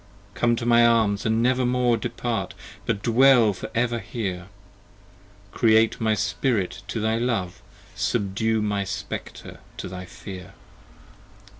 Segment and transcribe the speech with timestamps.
[0.33, 2.55] Come to my arms & never more Depart;
[2.87, 4.47] but dwell for ever here:
[5.51, 7.61] Create my Spirit to thy Love:
[7.93, 10.53] Subdue my Spectre to thy Fear.